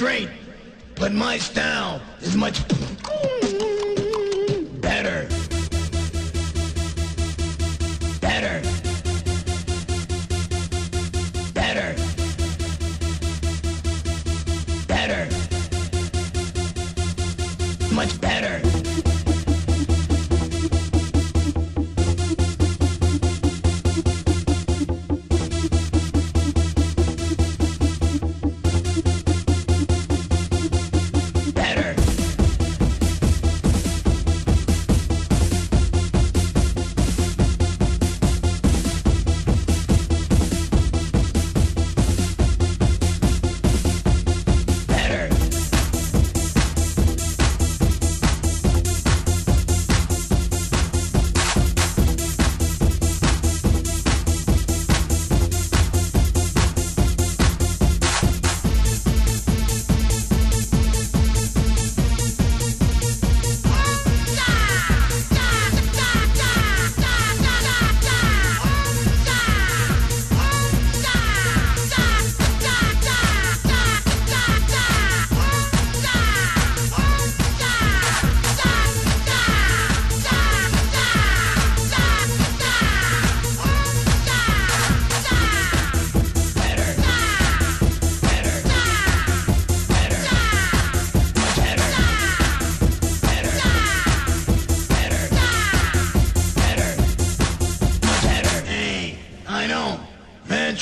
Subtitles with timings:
[0.00, 0.30] drain,
[0.94, 1.69] but my style.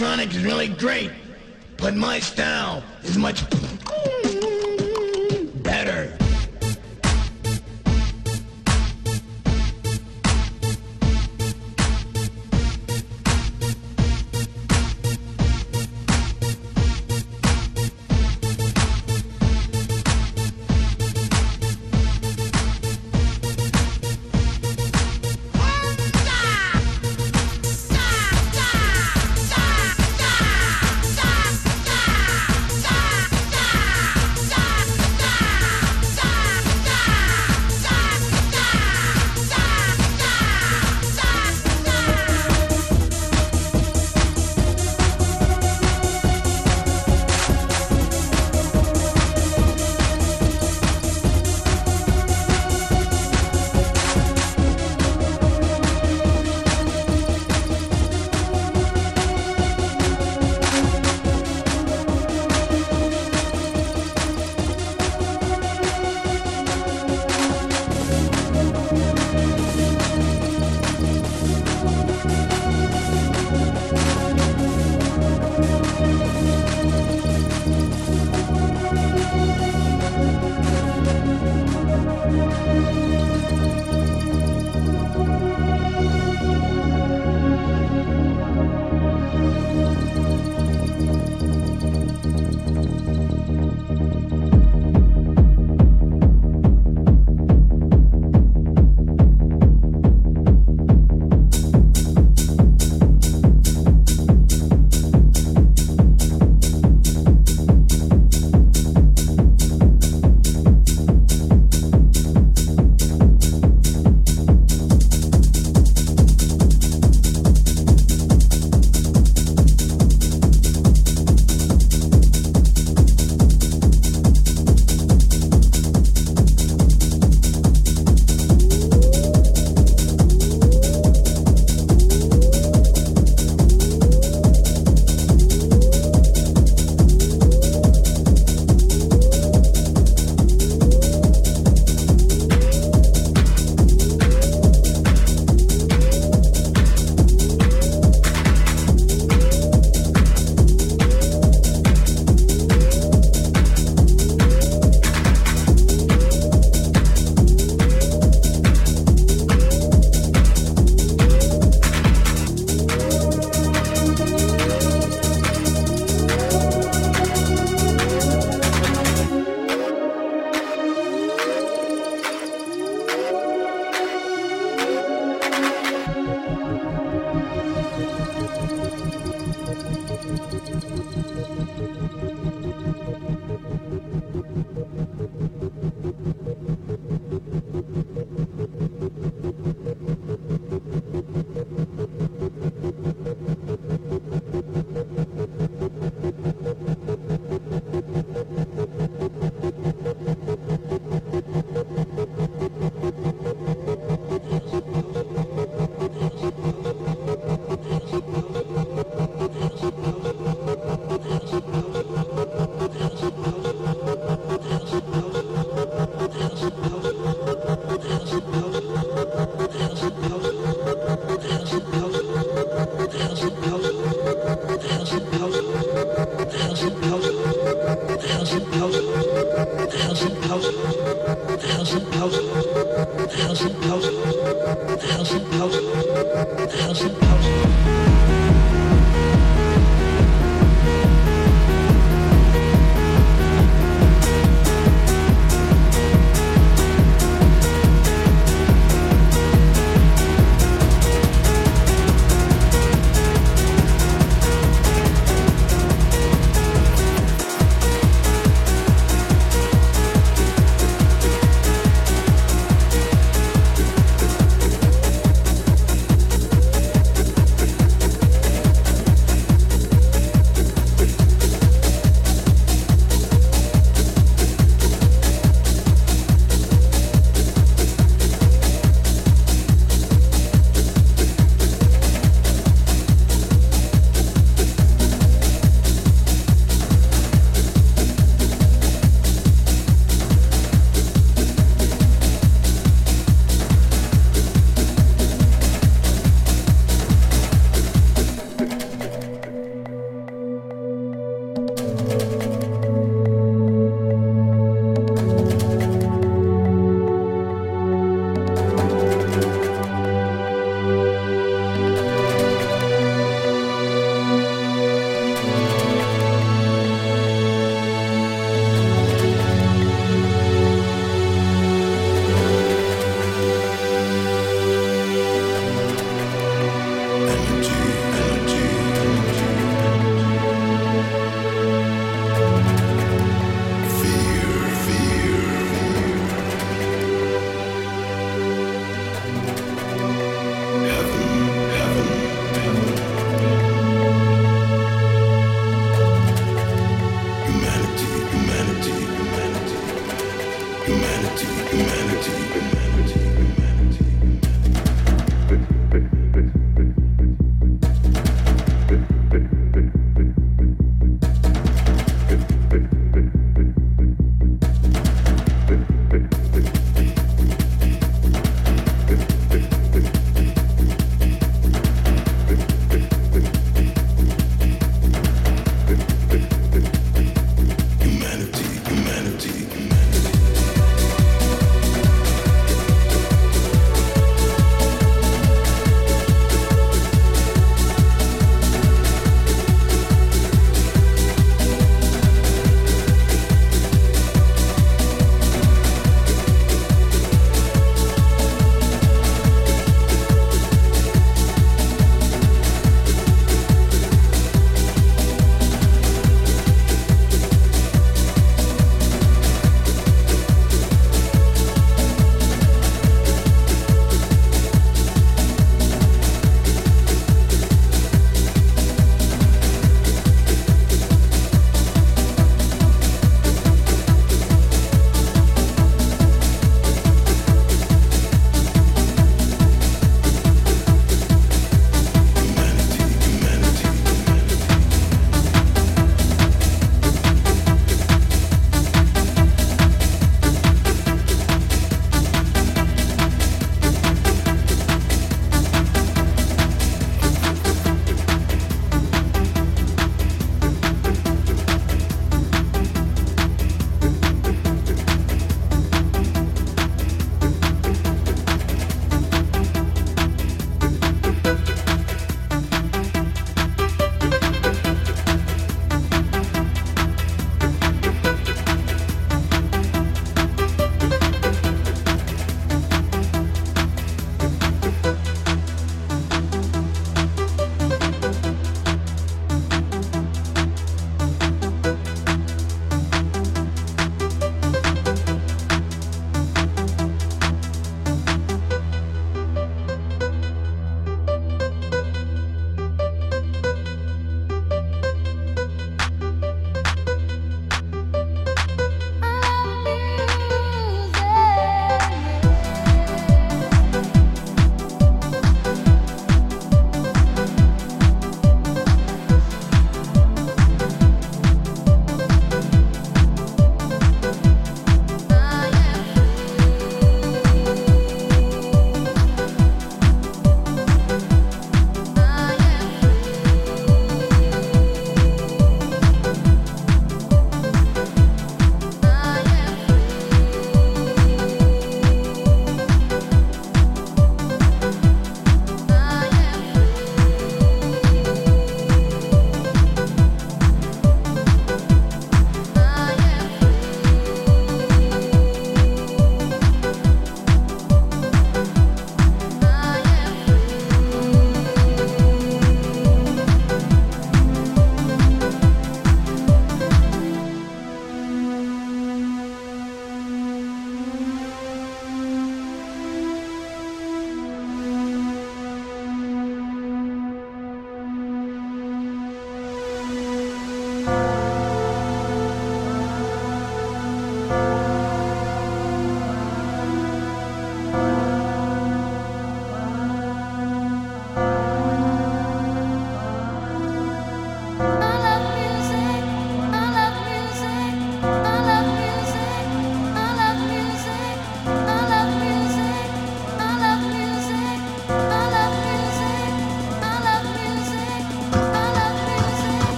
[0.00, 1.12] Is really great,
[1.76, 3.44] but my style is much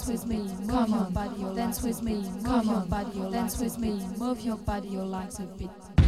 [0.00, 4.00] dance with me, come on, body, dance with me, come on, body, dance with me,
[4.16, 5.99] move your body, your legs a bit.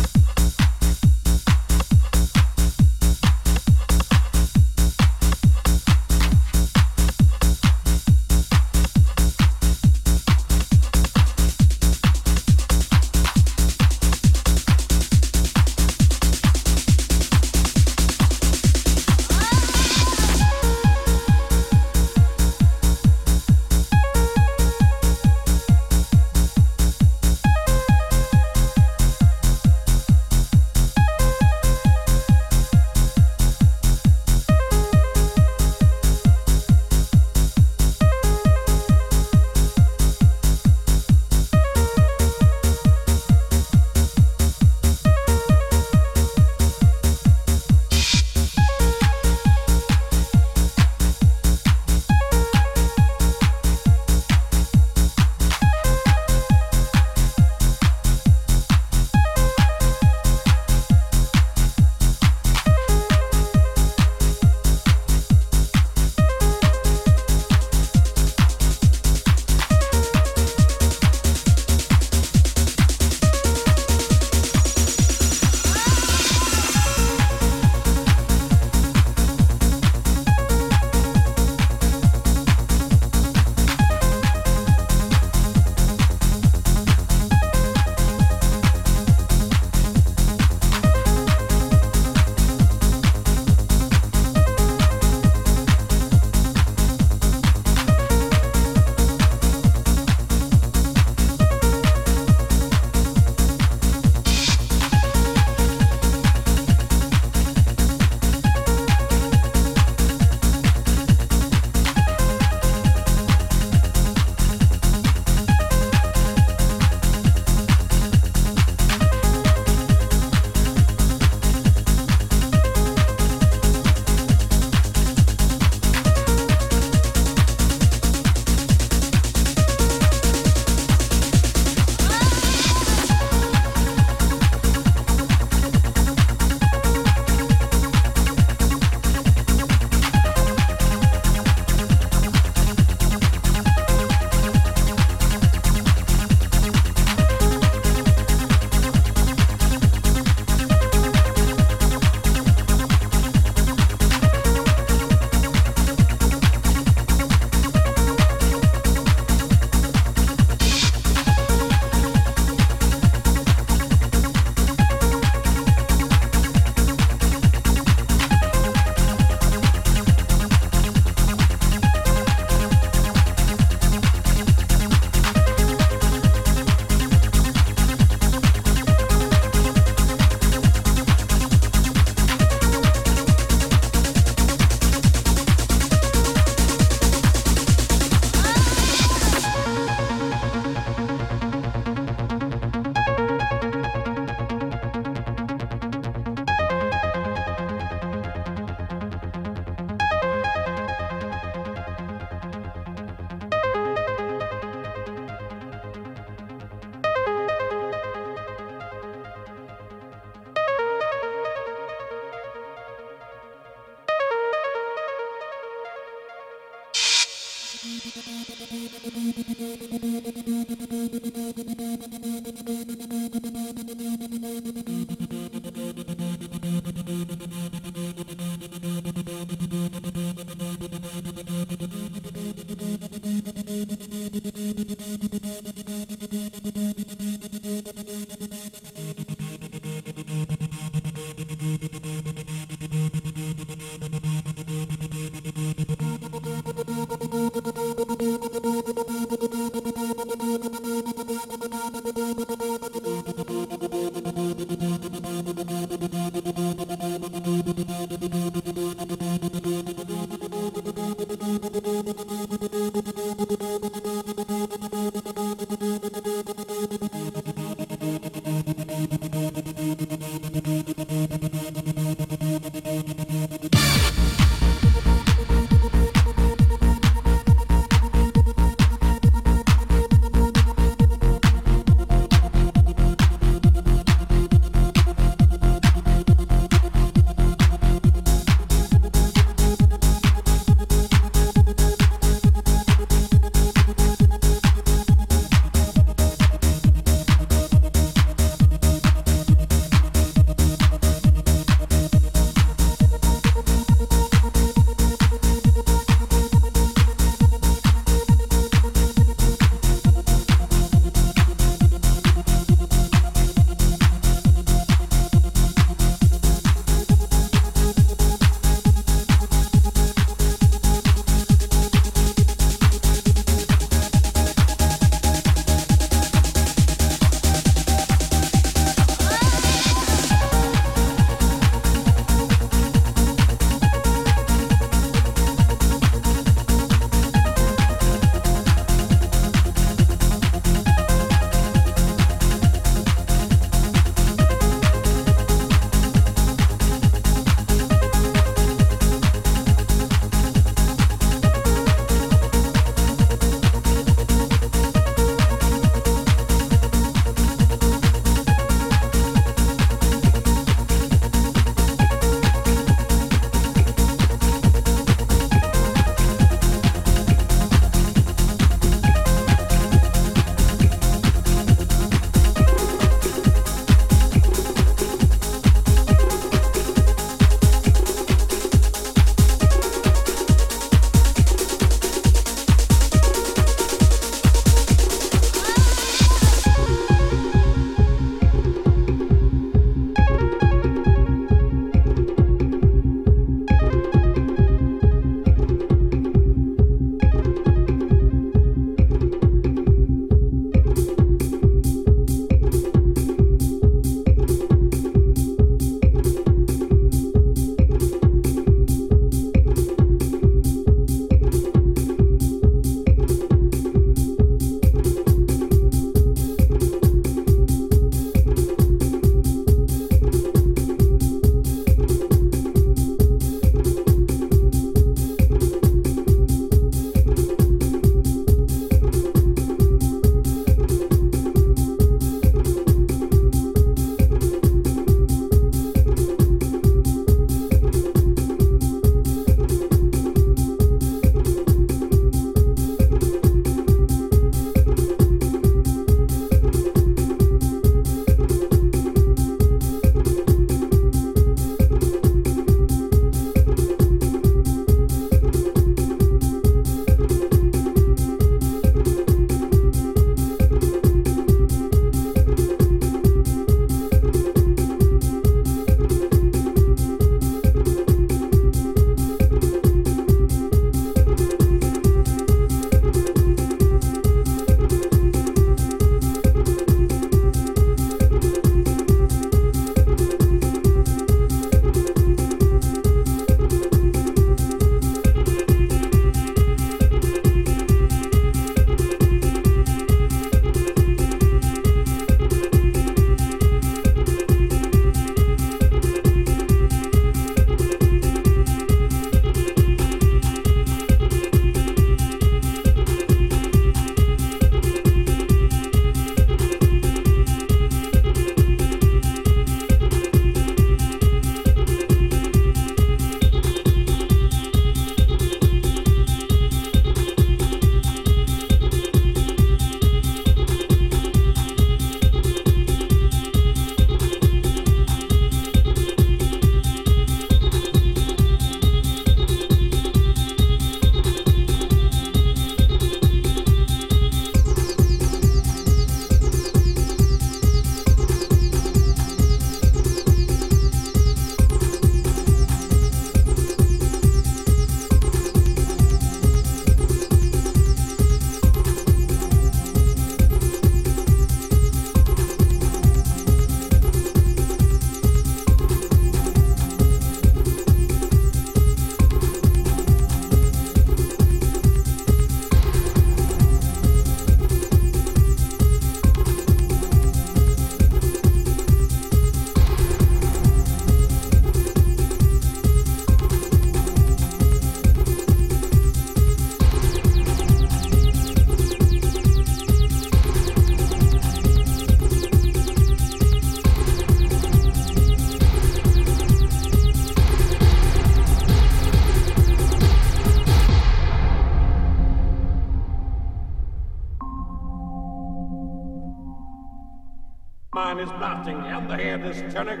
[599.68, 600.00] The head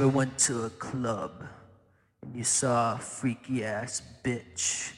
[0.00, 1.44] ever went to a club
[2.22, 4.94] and you saw a freaky ass bitch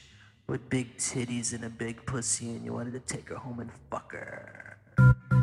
[0.47, 3.69] with big titties and a big pussy and you wanted to take her home and
[3.91, 5.42] fuck her?